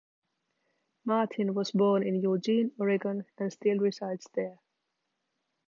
Martin 1.05 1.53
was 1.53 1.69
born 1.69 2.01
in 2.01 2.15
Eugene, 2.23 2.71
Oregon 2.79 3.23
and 3.37 3.53
still 3.53 3.77
resides 3.77 4.27
there. 4.33 4.57